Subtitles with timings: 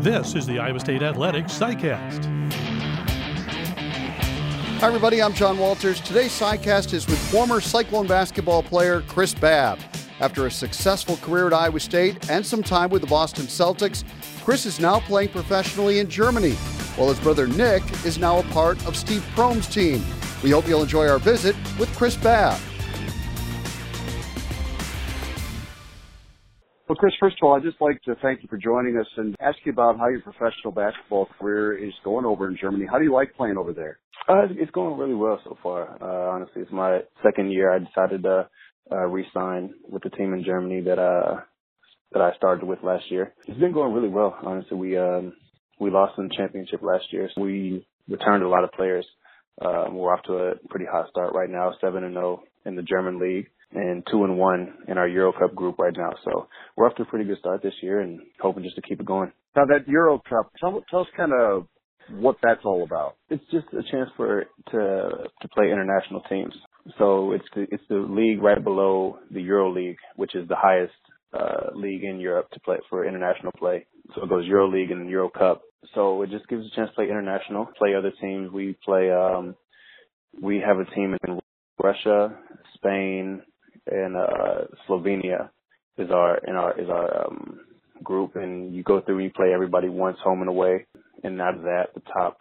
[0.00, 2.24] This is the Iowa State Athletics SciCast.
[4.80, 5.22] Hi, everybody.
[5.22, 6.00] I'm John Walters.
[6.00, 9.78] Today's SciCast is with former Cyclone basketball player Chris Babb.
[10.20, 14.04] After a successful career at Iowa State and some time with the Boston Celtics,
[14.44, 16.52] Chris is now playing professionally in Germany,
[16.96, 20.04] while his brother Nick is now a part of Steve Prohm's team.
[20.42, 22.60] We hope you'll enjoy our visit with Chris Babb.
[26.94, 29.34] Well, Chris, first of all, I'd just like to thank you for joining us and
[29.40, 32.86] ask you about how your professional basketball career is going over in Germany.
[32.88, 33.98] How do you like playing over there?
[34.28, 35.98] Uh, it's going really well so far.
[36.00, 37.74] Uh, honestly, it's my second year.
[37.74, 38.48] I decided to
[38.92, 41.40] uh, re-sign with the team in Germany that uh
[42.12, 43.34] that I started with last year.
[43.48, 44.38] It's been going really well.
[44.44, 45.32] Honestly, we um
[45.80, 47.28] we lost in the championship last year.
[47.34, 49.04] So we returned a lot of players.
[49.60, 52.82] Um, we're off to a pretty hot start right now, seven and zero in the
[52.82, 56.12] German league and two and one in our Euro Cup group right now.
[56.24, 59.00] So we're off to a pretty good start this year and hoping just to keep
[59.00, 59.32] it going.
[59.56, 61.66] Now that Euro Cup, tell, tell us kind of
[62.10, 63.16] what that's all about.
[63.30, 66.54] It's just a chance for to to play international teams.
[66.98, 70.92] So it's the, it's the league right below the Euro League, which is the highest
[71.32, 73.86] uh, league in Europe to play for international play.
[74.14, 75.62] So it goes Euro League and Euro Cup.
[75.94, 78.52] So it just gives a chance to play international, play other teams.
[78.52, 79.56] We play um
[80.40, 81.40] we have a team in
[81.82, 82.36] Russia,
[82.74, 83.42] Spain,
[83.86, 85.50] and uh, Slovenia
[85.98, 87.60] is our in our is our um,
[88.02, 90.86] group, and you go through you play everybody once, home and away,
[91.22, 92.38] and out of that, the top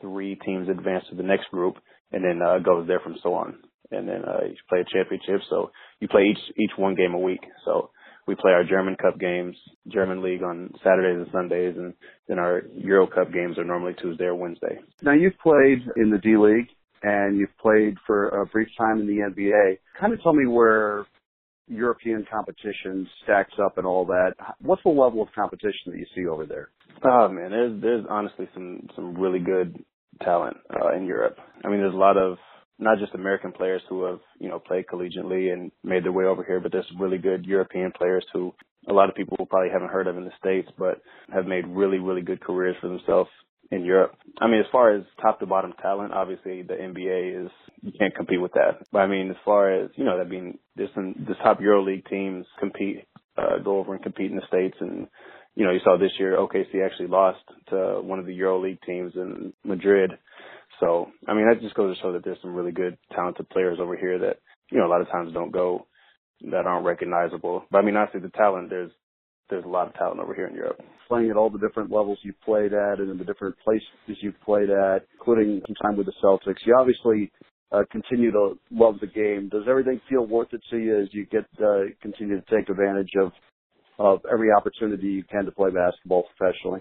[0.00, 1.76] three teams advance to the next group,
[2.12, 3.56] and then uh, goes there from so on,
[3.90, 5.40] and then uh, you play a championship.
[5.48, 7.42] So you play each each one game a week.
[7.64, 7.90] So
[8.26, 9.56] we play our German Cup games,
[9.88, 11.94] German League on Saturdays and Sundays, and
[12.28, 14.78] then our Euro Cup games are normally Tuesday or Wednesday.
[15.02, 16.68] Now you've played in the D League
[17.02, 19.78] and you've played for a brief time in the NBA.
[19.98, 21.06] Kind of tell me where
[21.68, 24.32] European competition stacks up and all that.
[24.60, 26.70] What's the level of competition that you see over there?
[27.04, 29.82] Oh man, there's there's honestly some some really good
[30.22, 31.38] talent uh, in Europe.
[31.64, 32.36] I mean, there's a lot of
[32.78, 36.44] not just American players who have you know played collegiately and made their way over
[36.44, 38.52] here, but there's really good European players who
[38.88, 41.00] a lot of people probably haven't heard of in the states, but
[41.32, 43.30] have made really really good careers for themselves
[43.70, 44.14] in Europe.
[44.40, 47.50] I mean, as far as top to bottom talent, obviously the NBA is
[47.82, 48.86] you can't compete with that.
[48.92, 52.08] But I mean, as far as you know, that being there's some the top EuroLeague
[52.08, 53.04] teams compete,
[53.36, 55.06] uh, go over and compete in the states, and
[55.54, 59.12] you know, you saw this year OKC actually lost to one of the EuroLeague teams
[59.14, 60.12] in Madrid.
[60.80, 63.78] So I mean, that just goes to show that there's some really good talented players
[63.80, 64.38] over here that
[64.70, 65.86] you know a lot of times don't go
[66.50, 67.64] that aren't recognizable.
[67.70, 68.90] But I mean, honestly, the talent there's
[69.50, 70.80] there's a lot of talent over here in Europe.
[71.08, 74.40] Playing at all the different levels you've played at and in the different places you've
[74.40, 77.30] played at, including some time with the Celtics, you obviously
[77.72, 79.48] uh, continue to love the game.
[79.48, 83.10] Does everything feel worth it to you as you get uh, continue to take advantage
[83.20, 83.32] of
[83.98, 86.80] of every opportunity you can to play basketball professionally?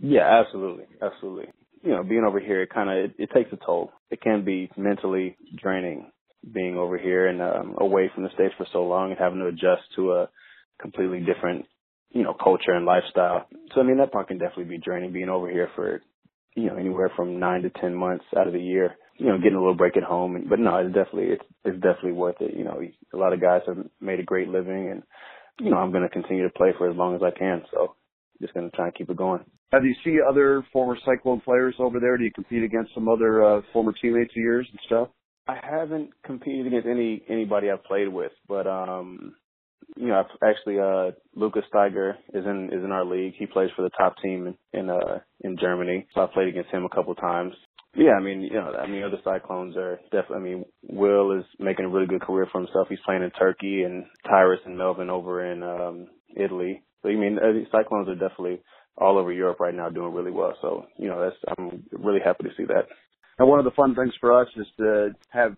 [0.00, 1.52] Yeah, absolutely, absolutely.
[1.82, 3.92] You know, being over here, it kind of it, it takes a toll.
[4.10, 6.10] It can be mentally draining
[6.52, 9.46] being over here and um, away from the states for so long and having to
[9.46, 10.28] adjust to a
[10.80, 11.64] completely different
[12.14, 13.46] you know, culture and lifestyle.
[13.74, 16.00] So I mean, that part can definitely be draining being over here for,
[16.54, 18.96] you know, anywhere from nine to ten months out of the year.
[19.16, 20.34] You know, getting a little break at home.
[20.34, 22.54] And, but no, it's definitely it's it's definitely worth it.
[22.56, 22.80] You know,
[23.12, 25.02] a lot of guys have made a great living, and
[25.60, 27.62] you know, I'm going to continue to play for as long as I can.
[27.72, 27.96] So
[28.40, 29.44] just going to try and keep it going.
[29.72, 32.16] Have you see other former Cyclone players over there?
[32.16, 35.08] Do you compete against some other uh, former teammates of yours and stuff?
[35.46, 39.34] I haven't competed against any anybody I've played with, but um
[39.96, 43.34] you know, actually, uh, Lucas Steiger is in is in our league.
[43.38, 46.06] He plays for the top team in in, uh, in Germany.
[46.14, 47.54] So I played against him a couple times.
[47.96, 50.36] Yeah, I mean, you know, I mean, other Cyclones are definitely.
[50.36, 52.88] I mean, Will is making a really good career for himself.
[52.88, 56.82] He's playing in Turkey, and Tyrus and Melvin over in um Italy.
[57.02, 58.60] So I mean, uh, Cyclones are definitely
[58.96, 60.54] all over Europe right now, doing really well.
[60.60, 62.86] So you know, that's I'm really happy to see that.
[63.38, 65.56] And one of the fun things for us is to have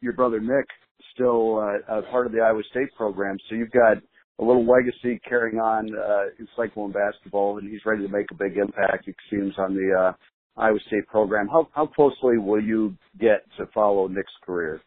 [0.00, 0.66] your brother Nick
[1.14, 3.38] still uh, a part of the Iowa State program.
[3.48, 3.98] So you've got
[4.38, 8.26] a little legacy carrying on uh, in Cyclone and basketball, and he's ready to make
[8.30, 9.08] a big impact.
[9.08, 10.12] It seems on the uh,
[10.60, 11.48] Iowa State program.
[11.48, 14.80] How how closely will you get to follow Nick's career?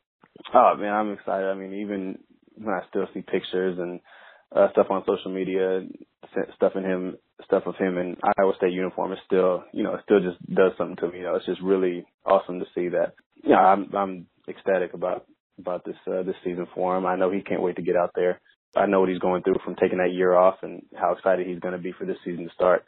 [0.53, 1.47] Oh man, I'm excited.
[1.47, 2.19] I mean, even
[2.57, 3.99] when I still see pictures and
[4.55, 5.81] uh, stuff on social media,
[6.55, 10.01] stuff in him, stuff of him in Iowa State uniform, is still, you know, it
[10.03, 11.19] still just does something to me.
[11.19, 13.13] You know, it's just really awesome to see that.
[13.43, 15.25] You know, I'm I'm ecstatic about
[15.59, 17.05] about this uh, this season for him.
[17.05, 18.39] I know he can't wait to get out there.
[18.75, 21.59] I know what he's going through from taking that year off and how excited he's
[21.59, 22.85] going to be for this season to start.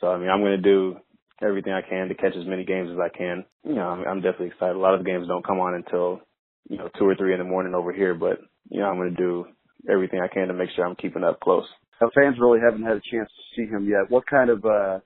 [0.00, 0.96] So I mean, I'm going to do
[1.42, 3.44] everything I can to catch as many games as I can.
[3.64, 4.76] You know, I'm, I'm definitely excited.
[4.76, 6.20] A lot of the games don't come on until
[6.68, 9.14] you know two or three in the morning over here, but you know, I'm going
[9.14, 9.46] to do
[9.90, 11.66] everything I can to make sure I'm keeping up close.
[12.00, 14.10] Now, fans really haven't had a chance to see him yet.
[14.10, 14.98] What kind of uh,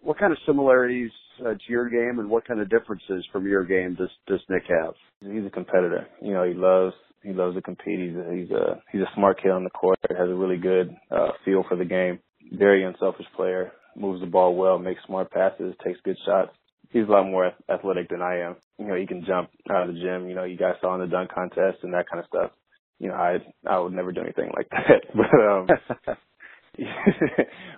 [0.00, 1.10] what kind of similarities
[1.40, 4.64] uh, to your game, and what kind of differences from your game does does Nick
[4.68, 4.94] have?
[5.20, 6.06] He's a competitor.
[6.22, 8.00] You know, he loves he loves to compete.
[8.00, 9.98] He's a, he's a he's a smart kid on the court.
[10.08, 12.20] Has a really good uh, feel for the game.
[12.52, 13.72] Very unselfish player.
[13.96, 14.78] Moves the ball well.
[14.78, 15.74] Makes smart passes.
[15.84, 16.50] Takes good shots.
[16.90, 18.56] He's a lot more athletic than I am.
[18.78, 20.28] You know, he can jump out of the gym.
[20.28, 22.50] You know, you guys saw in the dunk contest and that kind of stuff.
[22.98, 25.02] You know, I I would never do anything like that.
[25.14, 26.16] But um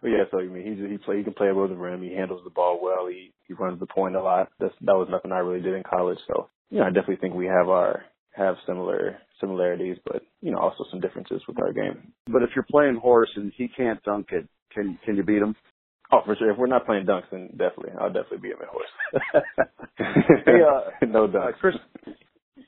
[0.03, 2.03] well, yeah, so I mean, he he play he can play above the rim.
[2.03, 3.06] He handles the ball well.
[3.06, 4.50] He he runs the point a lot.
[4.59, 6.19] That's that was nothing I really did in college.
[6.27, 10.59] So you know, I definitely think we have our have similar similarities, but you know,
[10.59, 12.12] also some differences with our game.
[12.27, 15.55] But if you're playing horse and he can't dunk it, can can you beat him?
[16.11, 16.50] Oh, for sure.
[16.50, 19.45] If we're not playing dunks, then definitely, I'll definitely beat him at horse.
[20.47, 21.49] hey, uh, no dunks.
[21.49, 21.75] Uh, Chris,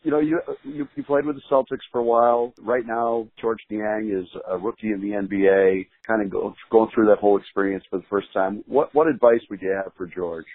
[0.02, 2.52] you know, you, you you played with the Celtics for a while.
[2.60, 7.06] Right now, Georges Niang is a rookie in the NBA, kind of go, going through
[7.06, 8.64] that whole experience for the first time.
[8.66, 10.48] What what advice would you have for Georges?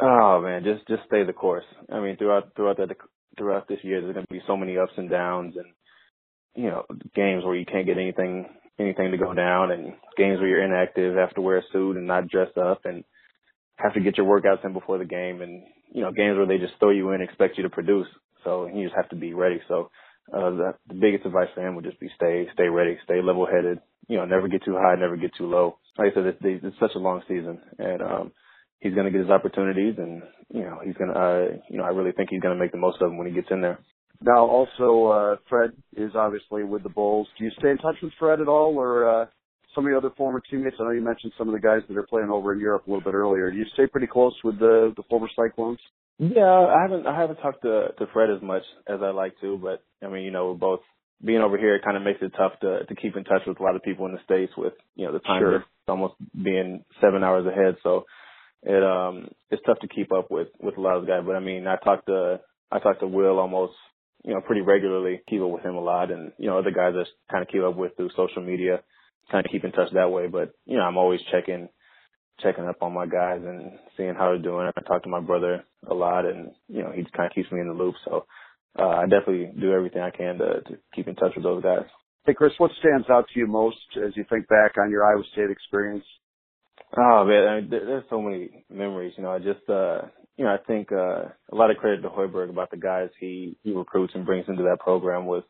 [0.00, 1.64] Oh man, just just stay the course.
[1.92, 2.96] I mean, throughout throughout that
[3.36, 5.66] throughout this year, there's going to be so many ups and downs, and
[6.54, 6.84] you know,
[7.14, 8.46] games where you can't get anything
[8.78, 12.06] anything to go down, and games where you're inactive, have to wear a suit and
[12.06, 13.04] not dress up, and
[13.76, 15.62] have to get your workouts in before the game, and
[15.92, 18.06] you know, games where they just throw you in, and expect you to produce.
[18.44, 19.60] So you just have to be ready.
[19.68, 19.90] So
[20.32, 23.46] uh, the, the biggest advice for him would just be stay, stay ready, stay level
[23.46, 23.80] headed.
[24.08, 25.78] You know, never get too high, never get too low.
[25.98, 28.32] Like I said, it's, it's such a long season, and um,
[28.80, 30.22] he's going to get his opportunities, and
[30.52, 32.72] you know, he's going to, uh, you know, I really think he's going to make
[32.72, 33.78] the most of them when he gets in there.
[34.22, 37.28] Now, also, uh, Fred is obviously with the Bulls.
[37.38, 39.26] Do you stay in touch with Fred at all, or uh,
[39.74, 40.76] some of the other former teammates?
[40.80, 42.90] I know you mentioned some of the guys that are playing over in Europe a
[42.90, 43.50] little bit earlier.
[43.50, 45.78] Do you stay pretty close with the the former Cyclones?
[46.18, 49.58] Yeah, I haven't I haven't talked to to Fred as much as I'd like to,
[49.58, 50.80] but I mean, you know, we're both
[51.24, 53.60] being over here it kind of makes it tough to to keep in touch with
[53.60, 55.64] a lot of people in the states with you know the time sure.
[55.88, 58.04] almost being seven hours ahead, so
[58.62, 61.22] it um it's tough to keep up with with a lot of guys.
[61.26, 62.40] But I mean, I talk to
[62.70, 63.74] I talk to Will almost
[64.24, 66.94] you know pretty regularly, keep up with him a lot, and you know other guys
[66.96, 68.82] I kind of keep up with through social media,
[69.30, 70.26] kind of keep in touch that way.
[70.26, 71.68] But you know, I'm always checking
[72.42, 74.70] checking up on my guys and seeing how they're doing.
[74.76, 77.60] I talk to my brother a lot, and you know he kind of keeps me
[77.60, 77.94] in the loop.
[78.04, 78.26] So
[78.78, 81.86] uh, I definitely do everything I can to, to keep in touch with those guys.
[82.26, 85.22] Hey Chris, what stands out to you most as you think back on your Iowa
[85.32, 86.04] State experience?
[86.96, 89.14] Oh man, I mean, there, there's so many memories.
[89.16, 90.02] You know, I just uh,
[90.36, 93.56] you know I think uh, a lot of credit to Hoiberg about the guys he
[93.62, 95.44] he recruits and brings into that program with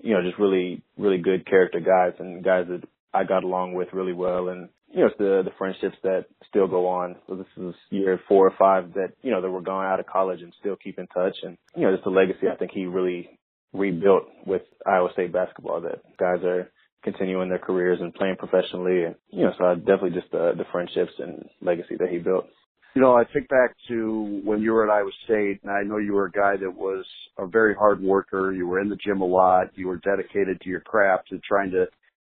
[0.00, 3.88] you know just really really good character guys and guys that I got along with
[3.92, 7.16] really well and you know, it's the the friendships that still go on.
[7.28, 10.06] So this is year four or five that you know that we're going out of
[10.06, 12.86] college and still keep in touch, and you know, just the legacy I think he
[12.86, 13.38] really
[13.72, 15.80] rebuilt with Iowa State basketball.
[15.82, 16.70] That guys are
[17.04, 20.64] continuing their careers and playing professionally, and you know, so I definitely just the the
[20.72, 22.46] friendships and legacy that he built.
[22.94, 25.98] You know, I think back to when you were at Iowa State, and I know
[25.98, 27.04] you were a guy that was
[27.38, 28.52] a very hard worker.
[28.52, 29.68] You were in the gym a lot.
[29.76, 31.86] You were dedicated to your craft and trying to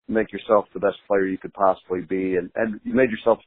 [0.08, 3.40] make yourself the best player you could possibly be, and and you made yourself.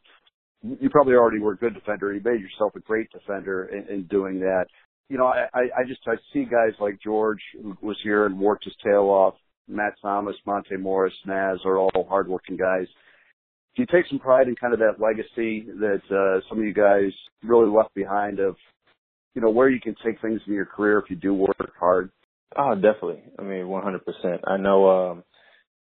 [0.62, 2.14] You probably already were a good defender.
[2.14, 4.64] You made yourself a great defender in, in doing that.
[5.10, 8.64] You know, I, I just I see guys like Georges who was here and worked
[8.64, 9.34] his tail off.
[9.68, 12.86] Matt Thomas, Monte Morris, Naz are all hardworking guys.
[13.76, 16.74] Do you take some pride in kind of that legacy that uh, some of you
[16.74, 17.12] guys
[17.42, 18.56] really left behind of,
[19.34, 22.10] you know, where you can take things in your career if you do work hard?
[22.56, 23.22] Oh, definitely.
[23.38, 24.00] I mean, 100%.
[24.46, 25.24] I know, um,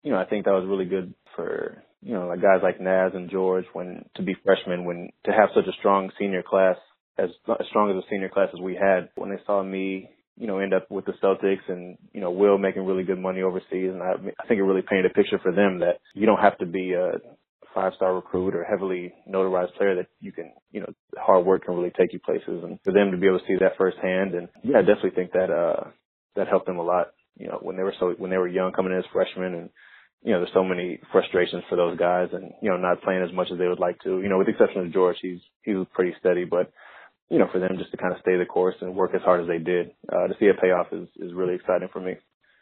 [0.02, 3.12] you know, I think that was really good for, you know, like guys like Naz
[3.14, 6.76] and Georges when to be freshmen, when to have such a strong senior class,
[7.18, 10.46] as, as strong as a senior class as we had, when they saw me, you
[10.46, 13.90] know, end up with the Celtics and, you know, Will making really good money overseas.
[13.90, 16.58] And I, I think it really painted a picture for them that you don't have
[16.58, 17.12] to be a
[17.74, 21.74] five star recruit or heavily notarized player that you can, you know, hard work can
[21.74, 22.62] really take you places.
[22.64, 24.34] And for them to be able to see that firsthand.
[24.34, 25.90] And yeah, I definitely think that, uh,
[26.36, 28.72] that helped them a lot, you know, when they were so, when they were young
[28.72, 29.70] coming in as freshmen and,
[30.22, 33.34] you know, there's so many frustrations for those guys and, you know, not playing as
[33.34, 34.20] much as they would like to.
[34.20, 36.72] You know, with the exception of Georges, he's he was pretty steady, but
[37.30, 39.40] you know, for them just to kind of stay the course and work as hard
[39.40, 42.14] as they did, uh, to see a payoff is, is really exciting for me.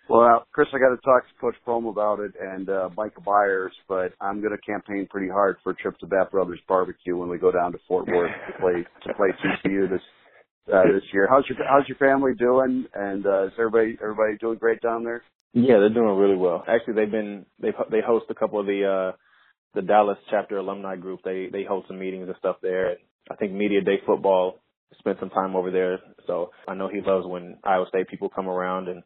[0.09, 3.73] Well, Chris, I got to talk to Coach Prohm about it and uh, Micah Byers,
[3.89, 7.31] but I'm going to campaign pretty hard for a trip to Babb Brothers Barbecue when
[7.31, 10.03] we go down to Fort Worth to play to play TCU this
[10.73, 11.27] uh, this year.
[11.29, 12.87] How's your How's your family doing?
[12.95, 15.23] And uh, is everybody everybody doing great down there?
[15.53, 16.65] Yeah, they're doing really well.
[16.67, 19.17] Actually, they've been they they host a couple of the uh
[19.75, 21.21] the Dallas chapter alumni group.
[21.25, 22.97] They they hold some meetings and stuff there.
[23.31, 24.61] I think Media Day Football
[24.99, 25.99] spent some time over there.
[26.27, 29.03] So I know he loves when Iowa State people come around and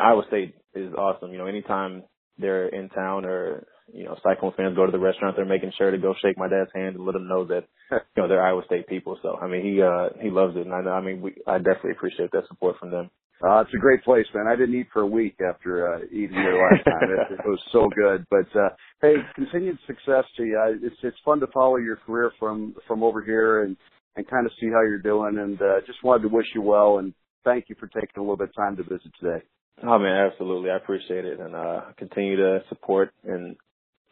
[0.00, 1.32] Iowa State is awesome.
[1.32, 2.04] You know, anytime
[2.38, 5.90] they're in town or you know, Cyclone fans go to the restaurant, they're making sure
[5.90, 8.62] to go shake my dad's hand and let him know that, you know, they're Iowa
[8.66, 9.18] State people.
[9.22, 10.66] So, I mean, he, uh, he loves it.
[10.66, 13.10] And I, I mean, we, I definitely appreciate that support from them.
[13.42, 14.46] Uh, it's a great place, man.
[14.46, 17.10] I didn't eat for a week after uh, eating there last time.
[17.10, 18.24] It, it was so good.
[18.30, 18.68] But uh,
[19.00, 20.78] hey, continued success to you.
[20.80, 23.76] It's it's fun to follow your career from from over here and
[24.14, 25.38] and kind of see how you're doing.
[25.38, 27.12] And uh, just wanted to wish you well and
[27.44, 29.44] thank you for taking a little bit of time to visit today.
[29.82, 30.70] Oh man, absolutely.
[30.70, 33.56] I appreciate it and uh continue to support and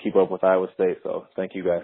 [0.02, 0.98] keep up with Iowa State.
[1.02, 1.82] So thank you guys.